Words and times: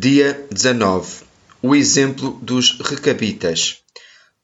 Dia 0.00 0.46
19. 0.52 1.24
O 1.60 1.74
exemplo 1.74 2.38
dos 2.40 2.78
recabitas. 2.78 3.78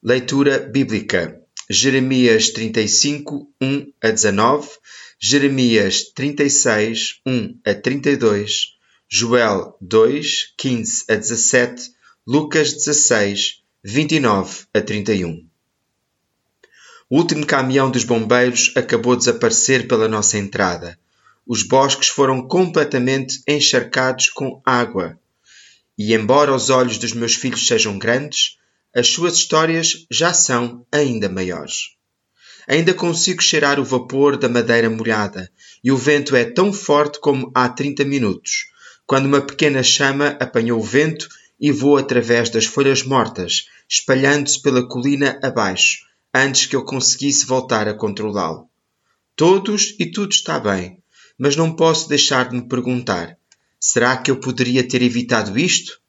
Leitura 0.03 0.59
bíblica. 0.59 1.39
Jeremias 1.69 2.49
35, 2.49 3.47
1 3.61 3.93
a 4.03 4.09
19, 4.09 4.69
Jeremias 5.17 6.11
36, 6.13 7.21
1 7.25 7.59
a 7.65 7.73
32, 7.73 8.75
Joel 9.07 9.77
2, 9.79 10.53
15 10.57 11.05
a 11.09 11.15
17, 11.15 11.89
Lucas 12.27 12.73
16, 12.73 13.63
29 13.81 14.65
a 14.73 14.81
31. 14.81 15.47
O 17.09 17.17
último 17.17 17.45
caminhão 17.45 17.89
dos 17.89 18.03
bombeiros 18.03 18.73
acabou 18.75 19.15
de 19.15 19.19
desaparecer 19.19 19.87
pela 19.87 20.09
nossa 20.09 20.37
entrada. 20.37 20.99
Os 21.47 21.63
bosques 21.63 22.09
foram 22.09 22.45
completamente 22.45 23.41
encharcados 23.47 24.27
com 24.27 24.61
água. 24.65 25.17
E 25.97 26.13
embora 26.13 26.53
os 26.53 26.69
olhos 26.69 26.97
dos 26.97 27.13
meus 27.13 27.35
filhos 27.35 27.67
sejam 27.67 27.97
grandes, 27.97 28.57
as 28.93 29.07
suas 29.07 29.35
histórias 29.35 30.05
já 30.11 30.33
são 30.33 30.85
ainda 30.91 31.29
maiores. 31.29 31.95
Ainda 32.67 32.93
consigo 32.93 33.41
cheirar 33.41 33.79
o 33.79 33.85
vapor 33.85 34.37
da 34.37 34.49
madeira 34.49 34.89
molhada, 34.89 35.49
e 35.83 35.91
o 35.91 35.97
vento 35.97 36.35
é 36.35 36.43
tão 36.43 36.73
forte 36.73 37.19
como 37.19 37.51
há 37.53 37.69
30 37.69 38.03
minutos, 38.03 38.65
quando 39.05 39.27
uma 39.27 39.41
pequena 39.41 39.83
chama 39.83 40.29
apanhou 40.39 40.79
o 40.79 40.83
vento 40.83 41.27
e 41.59 41.71
voou 41.71 41.97
através 41.97 42.49
das 42.49 42.65
folhas 42.65 43.03
mortas, 43.03 43.67
espalhando-se 43.87 44.61
pela 44.61 44.87
colina 44.87 45.39
abaixo, 45.43 45.99
antes 46.33 46.65
que 46.65 46.75
eu 46.75 46.83
conseguisse 46.83 47.45
voltar 47.45 47.87
a 47.87 47.93
controlá-lo. 47.93 48.67
Todos 49.35 49.95
e 49.99 50.05
tudo 50.11 50.31
está 50.31 50.59
bem, 50.59 50.97
mas 51.37 51.55
não 51.55 51.75
posso 51.75 52.09
deixar 52.09 52.49
de 52.49 52.55
me 52.55 52.67
perguntar: 52.67 53.37
Será 53.87 54.17
que 54.17 54.31
eu 54.31 54.37
poderia 54.37 54.85
ter 54.85 55.03
evitado 55.03 55.59
isto? 55.59 56.01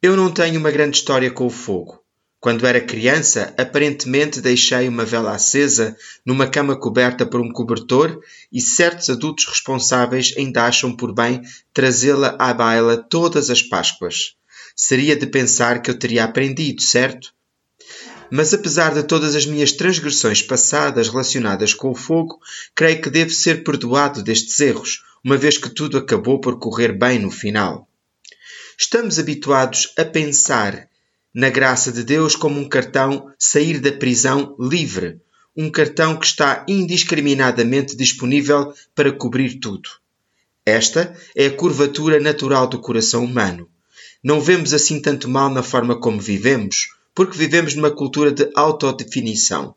Eu 0.00 0.16
não 0.16 0.30
tenho 0.30 0.60
uma 0.60 0.70
grande 0.70 0.96
história 0.96 1.28
com 1.32 1.46
o 1.46 1.50
fogo. 1.50 2.00
Quando 2.38 2.64
era 2.64 2.80
criança, 2.80 3.52
aparentemente 3.58 4.40
deixei 4.40 4.86
uma 4.86 5.04
vela 5.04 5.34
acesa 5.34 5.96
numa 6.24 6.46
cama 6.46 6.76
coberta 6.76 7.26
por 7.26 7.40
um 7.40 7.50
cobertor 7.50 8.20
e 8.52 8.60
certos 8.60 9.10
adultos 9.10 9.46
responsáveis 9.46 10.32
ainda 10.38 10.64
acham 10.64 10.94
por 10.94 11.12
bem 11.12 11.42
trazê-la 11.74 12.36
à 12.38 12.54
baila 12.54 12.96
todas 12.96 13.50
as 13.50 13.60
Páscoas. 13.60 14.36
Seria 14.76 15.16
de 15.16 15.26
pensar 15.26 15.82
que 15.82 15.90
eu 15.90 15.98
teria 15.98 16.22
aprendido, 16.22 16.82
certo? 16.82 17.34
Mas 18.30 18.54
apesar 18.54 18.94
de 18.94 19.02
todas 19.02 19.34
as 19.34 19.44
minhas 19.44 19.72
transgressões 19.72 20.40
passadas 20.40 21.08
relacionadas 21.08 21.74
com 21.74 21.90
o 21.90 21.96
fogo, 21.96 22.38
creio 22.76 23.02
que 23.02 23.10
devo 23.10 23.30
ser 23.30 23.64
perdoado 23.64 24.22
destes 24.22 24.60
erros, 24.60 25.02
uma 25.24 25.36
vez 25.36 25.56
que 25.56 25.70
tudo 25.70 25.96
acabou 25.96 26.40
por 26.40 26.58
correr 26.58 26.92
bem 26.92 27.18
no 27.18 27.30
final. 27.30 27.88
Estamos 28.78 29.18
habituados 29.18 29.92
a 29.96 30.04
pensar 30.04 30.88
na 31.34 31.48
graça 31.48 31.92
de 31.92 32.02
Deus 32.02 32.34
como 32.34 32.58
um 32.58 32.68
cartão 32.68 33.32
sair 33.38 33.78
da 33.78 33.92
prisão 33.92 34.56
livre, 34.58 35.20
um 35.56 35.70
cartão 35.70 36.18
que 36.18 36.26
está 36.26 36.64
indiscriminadamente 36.68 37.96
disponível 37.96 38.74
para 38.94 39.12
cobrir 39.12 39.60
tudo. 39.60 39.88
Esta 40.64 41.16
é 41.34 41.46
a 41.46 41.56
curvatura 41.56 42.20
natural 42.20 42.66
do 42.66 42.80
coração 42.80 43.24
humano. 43.24 43.68
Não 44.22 44.40
vemos 44.40 44.72
assim 44.72 45.00
tanto 45.00 45.28
mal 45.28 45.50
na 45.50 45.62
forma 45.62 45.98
como 45.98 46.20
vivemos, 46.20 46.88
porque 47.14 47.36
vivemos 47.36 47.74
numa 47.74 47.90
cultura 47.90 48.32
de 48.32 48.50
autodefinição. 48.54 49.74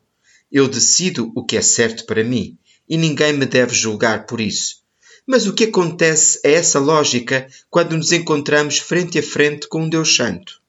Eu 0.50 0.68
decido 0.68 1.32
o 1.34 1.44
que 1.44 1.56
é 1.56 1.62
certo 1.62 2.06
para 2.06 2.24
mim 2.24 2.56
e 2.88 2.96
ninguém 2.96 3.32
me 3.32 3.46
deve 3.46 3.74
julgar 3.74 4.26
por 4.26 4.40
isso. 4.40 4.85
Mas 5.26 5.46
o 5.48 5.52
que 5.52 5.64
acontece 5.64 6.40
a 6.44 6.50
essa 6.50 6.78
lógica 6.78 7.48
quando 7.68 7.96
nos 7.96 8.12
encontramos 8.12 8.78
frente 8.78 9.18
a 9.18 9.22
frente 9.22 9.66
com 9.66 9.82
um 9.82 9.88
Deus 9.88 10.14
Santo? 10.14 10.62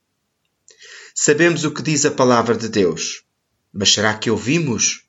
Sabemos 1.13 1.63
o 1.63 1.71
que 1.71 1.83
diz 1.83 2.05
a 2.05 2.11
palavra 2.11 2.57
de 2.57 2.67
Deus, 2.67 3.23
mas 3.71 3.93
será 3.93 4.15
que 4.17 4.31
ouvimos? 4.31 5.03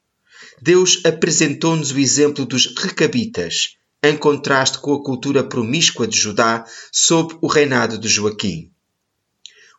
Deus 0.61 1.03
apresentou-nos 1.05 1.93
o 1.93 1.99
exemplo 1.99 2.45
dos 2.45 2.75
recabitas, 2.77 3.79
em 4.03 4.17
contraste 4.17 4.79
com 4.79 4.93
a 4.93 5.03
cultura 5.03 5.43
promíscua 5.43 6.07
de 6.07 6.19
Judá 6.19 6.67
sob 6.93 7.39
o 7.41 7.47
reinado 7.47 7.97
de 7.99 8.09
Joaquim. 8.09 8.71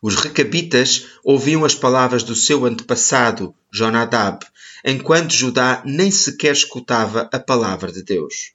Os 0.02 0.16
recabitas 0.16 1.06
ouviam 1.22 1.64
as 1.64 1.76
palavras 1.76 2.24
do 2.24 2.34
seu 2.34 2.64
antepassado, 2.64 3.54
Jonadab, 3.72 4.44
enquanto 4.84 5.32
Judá 5.32 5.80
nem 5.84 6.10
sequer 6.10 6.52
escutava 6.52 7.28
a 7.32 7.38
palavra 7.38 7.92
de 7.92 8.02
Deus. 8.02 8.52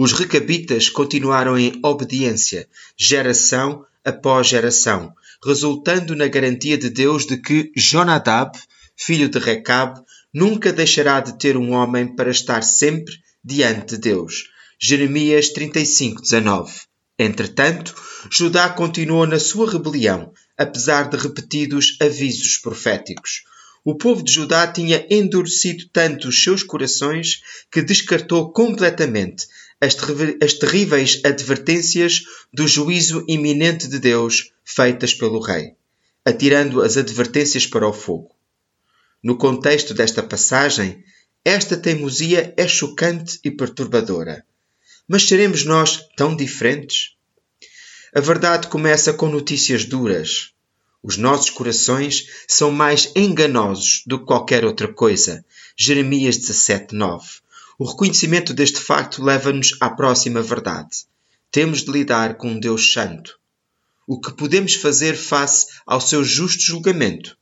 Os 0.00 0.12
recabitas 0.12 0.88
continuaram 0.88 1.58
em 1.58 1.80
obediência, 1.82 2.68
geração 2.96 3.84
após 4.04 4.46
geração, 4.46 5.12
resultando 5.44 6.14
na 6.14 6.28
garantia 6.28 6.78
de 6.78 6.88
Deus 6.88 7.26
de 7.26 7.36
que 7.36 7.72
Jonadab, 7.76 8.56
filho 8.96 9.28
de 9.28 9.40
Recab, 9.40 10.00
nunca 10.32 10.72
deixará 10.72 11.18
de 11.18 11.36
ter 11.36 11.56
um 11.56 11.72
homem 11.72 12.14
para 12.14 12.30
estar 12.30 12.62
sempre 12.62 13.12
diante 13.42 13.96
de 13.96 14.02
Deus. 14.02 14.44
Jeremias 14.80 15.48
35, 15.48 16.22
19. 16.22 16.72
Entretanto, 17.18 17.92
Judá 18.30 18.68
continuou 18.68 19.26
na 19.26 19.40
sua 19.40 19.68
rebelião, 19.68 20.32
apesar 20.56 21.10
de 21.10 21.16
repetidos 21.16 21.96
avisos 22.00 22.56
proféticos. 22.58 23.42
O 23.84 23.96
povo 23.96 24.22
de 24.22 24.30
Judá 24.30 24.64
tinha 24.68 25.04
endurecido 25.10 25.88
tanto 25.92 26.28
os 26.28 26.40
seus 26.40 26.62
corações 26.62 27.40
que 27.68 27.82
descartou 27.82 28.52
completamente 28.52 29.46
as, 29.80 30.54
terríveis 30.54 31.20
advertências 31.24 32.24
do 32.52 32.66
juízo 32.66 33.24
iminente 33.28 33.86
de 33.86 33.98
Deus 33.98 34.52
feitas 34.64 35.14
pelo 35.14 35.40
rei, 35.40 35.74
atirando 36.24 36.82
as 36.82 36.96
advertências 36.96 37.66
para 37.66 37.88
o 37.88 37.92
fogo. 37.92 38.34
No 39.22 39.36
contexto 39.36 39.94
desta 39.94 40.22
passagem, 40.22 41.04
esta 41.44 41.76
teimosia 41.76 42.52
é 42.56 42.66
chocante 42.68 43.38
e 43.44 43.50
perturbadora. 43.50 44.44
Mas 45.06 45.24
seremos 45.24 45.64
nós 45.64 46.06
tão 46.16 46.36
diferentes? 46.36 47.16
A 48.14 48.20
verdade 48.20 48.68
começa 48.68 49.12
com 49.12 49.28
notícias 49.28 49.84
duras. 49.84 50.52
Os 51.02 51.16
nossos 51.16 51.50
corações 51.50 52.26
são 52.46 52.70
mais 52.70 53.12
enganosos 53.14 54.02
do 54.06 54.18
que 54.18 54.26
qualquer 54.26 54.64
outra 54.64 54.92
coisa. 54.92 55.44
Jeremias 55.76 56.36
17, 56.36 56.94
9. 56.94 57.26
O 57.80 57.84
reconhecimento 57.84 58.52
deste 58.52 58.80
facto 58.80 59.22
leva-nos 59.22 59.76
à 59.80 59.88
próxima 59.88 60.42
verdade. 60.42 61.06
Temos 61.48 61.84
de 61.84 61.92
lidar 61.92 62.36
com 62.36 62.48
um 62.48 62.58
Deus 62.58 62.92
Santo. 62.92 63.38
O 64.04 64.20
que 64.20 64.32
podemos 64.32 64.74
fazer 64.74 65.14
face 65.16 65.66
ao 65.86 66.00
seu 66.00 66.24
justo 66.24 66.60
julgamento? 66.60 67.38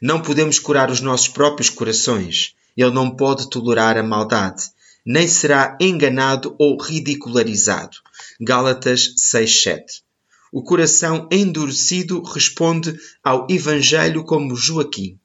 Não 0.00 0.22
podemos 0.22 0.60
curar 0.60 0.88
os 0.88 1.00
nossos 1.00 1.26
próprios 1.26 1.68
corações. 1.68 2.54
Ele 2.76 2.92
não 2.92 3.16
pode 3.16 3.50
tolerar 3.50 3.98
a 3.98 4.04
maldade, 4.04 4.70
nem 5.04 5.26
será 5.26 5.76
enganado 5.80 6.54
ou 6.60 6.80
ridicularizado. 6.80 7.96
Gálatas 8.40 9.14
6:7. 9.16 10.04
O 10.52 10.62
coração 10.62 11.28
endurecido 11.28 12.22
responde 12.22 12.96
ao 13.20 13.48
Evangelho 13.50 14.24
como 14.24 14.54
Joaquim, 14.54 15.18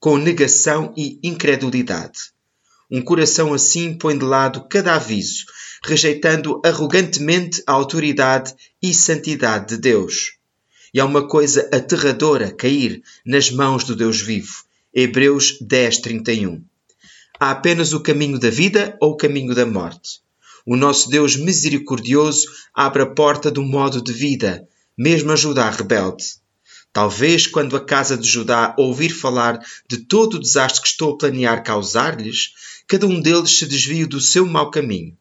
com 0.00 0.16
negação 0.16 0.94
e 0.96 1.20
incredulidade. 1.22 2.37
Um 2.90 3.02
coração 3.02 3.52
assim 3.52 3.92
põe 3.92 4.16
de 4.16 4.24
lado 4.24 4.66
cada 4.68 4.94
aviso, 4.94 5.44
rejeitando 5.84 6.60
arrogantemente 6.64 7.62
a 7.66 7.72
autoridade 7.72 8.54
e 8.82 8.94
santidade 8.94 9.74
de 9.74 9.76
Deus. 9.76 10.38
E 10.94 10.98
é 10.98 11.04
uma 11.04 11.28
coisa 11.28 11.68
aterradora 11.70 12.50
cair 12.50 13.02
nas 13.26 13.50
mãos 13.50 13.84
do 13.84 13.94
Deus 13.94 14.22
vivo. 14.22 14.64
Hebreus 14.94 15.58
10, 15.60 15.98
31. 15.98 16.64
Há 17.38 17.50
apenas 17.50 17.92
o 17.92 18.00
caminho 18.00 18.38
da 18.38 18.48
vida 18.48 18.96
ou 19.00 19.12
o 19.12 19.16
caminho 19.16 19.54
da 19.54 19.66
morte. 19.66 20.20
O 20.64 20.74
nosso 20.74 21.10
Deus 21.10 21.36
misericordioso 21.36 22.46
abre 22.74 23.02
a 23.02 23.06
porta 23.06 23.50
do 23.50 23.62
modo 23.62 24.02
de 24.02 24.12
vida, 24.12 24.66
mesmo 24.96 25.30
a 25.30 25.36
Judá 25.36 25.70
rebelde. 25.70 26.24
Talvez 26.92 27.46
quando 27.46 27.76
a 27.76 27.84
casa 27.84 28.16
de 28.16 28.26
Judá 28.26 28.74
ouvir 28.78 29.10
falar 29.10 29.60
de 29.88 29.98
todo 29.98 30.34
o 30.34 30.40
desastre 30.40 30.82
que 30.82 30.88
estou 30.88 31.12
a 31.12 31.18
planear 31.18 31.62
causar-lhes, 31.62 32.54
cada 32.88 33.06
um 33.06 33.20
deles 33.20 33.58
se 33.58 33.66
desvie 33.66 34.06
do 34.06 34.20
seu 34.20 34.46
mau 34.46 34.70
caminho. 34.70 35.16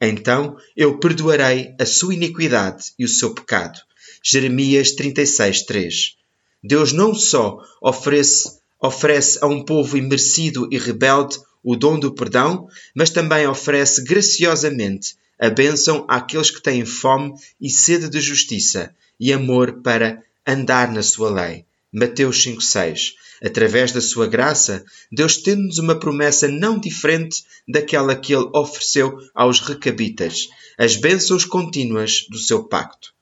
Então 0.00 0.56
eu 0.76 0.98
perdoarei 0.98 1.74
a 1.80 1.86
sua 1.86 2.14
iniquidade 2.14 2.92
e 2.98 3.04
o 3.04 3.08
seu 3.08 3.34
pecado. 3.34 3.80
Jeremias 4.22 4.94
36:3. 4.94 6.14
Deus 6.62 6.92
não 6.92 7.14
só 7.14 7.58
oferece 7.80 8.60
oferece 8.78 9.38
a 9.42 9.46
um 9.46 9.64
povo 9.64 9.96
imerecido 9.96 10.68
e 10.70 10.78
rebelde 10.78 11.38
o 11.64 11.74
dom 11.74 11.98
do 11.98 12.12
perdão, 12.12 12.68
mas 12.94 13.08
também 13.08 13.46
oferece 13.46 14.04
graciosamente 14.04 15.16
a 15.38 15.48
bênção 15.48 16.04
àqueles 16.08 16.50
que 16.50 16.62
têm 16.62 16.84
fome 16.84 17.32
e 17.60 17.70
sede 17.70 18.08
de 18.08 18.20
justiça 18.20 18.94
e 19.18 19.32
amor 19.32 19.80
para 19.82 20.22
andar 20.46 20.92
na 20.92 21.02
sua 21.02 21.30
lei. 21.30 21.64
Mateus 21.90 22.42
5:6. 22.44 23.14
Através 23.44 23.92
da 23.92 24.00
sua 24.00 24.26
graça, 24.26 24.84
Deus 25.12 25.36
tem-nos 25.36 25.78
uma 25.78 25.98
promessa 25.98 26.48
não 26.48 26.78
diferente 26.78 27.44
daquela 27.68 28.16
que 28.16 28.34
ele 28.34 28.48
ofereceu 28.54 29.18
aos 29.34 29.60
recabitas, 29.60 30.48
as 30.78 30.96
bênçãos 30.96 31.44
contínuas 31.44 32.26
do 32.30 32.38
seu 32.38 32.64
pacto. 32.64 33.14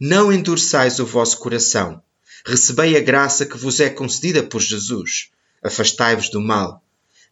Não 0.00 0.32
endureçais 0.32 0.98
o 0.98 1.06
vosso 1.06 1.38
coração. 1.38 2.02
Recebei 2.44 2.96
a 2.96 3.00
graça 3.00 3.46
que 3.46 3.56
vos 3.56 3.78
é 3.78 3.88
concedida 3.88 4.42
por 4.42 4.60
Jesus. 4.60 5.30
Afastai-vos 5.62 6.28
do 6.28 6.40
mal. 6.40 6.82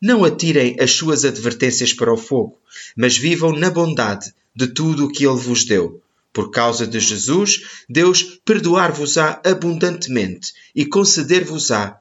Não 0.01 0.25
atirem 0.25 0.77
as 0.79 0.93
suas 0.93 1.25
advertências 1.25 1.93
para 1.93 2.13
o 2.13 2.17
fogo, 2.17 2.59
mas 2.97 3.17
vivam 3.17 3.53
na 3.53 3.71
bondade 3.71 4.33
de 4.55 4.69
tudo 4.69 5.07
o 5.07 5.13
que 5.13 5.27
Ele 5.27 5.37
vos 5.37 5.65
deu. 5.65 6.01
Por 6.33 6.51
causa 6.51 6.87
de 6.87 7.01
Jesus, 7.01 7.83
Deus 7.89 8.41
perdoar-vos-á 8.45 9.41
abundantemente 9.45 10.53
e 10.75 10.87
conceder-vos-á 10.87 12.01